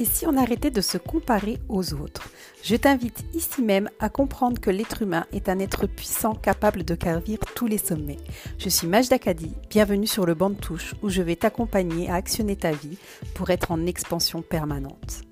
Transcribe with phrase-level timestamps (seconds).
[0.00, 2.28] Et si on arrêtait de se comparer aux autres?
[2.62, 6.94] Je t'invite ici même à comprendre que l'être humain est un être puissant capable de
[6.94, 8.18] gravir tous les sommets.
[8.58, 12.14] Je suis Majda Kadi, bienvenue sur le banc de touche où je vais t'accompagner à
[12.14, 12.96] actionner ta vie
[13.34, 15.27] pour être en expansion permanente.